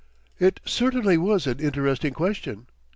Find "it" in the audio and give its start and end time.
0.39-0.61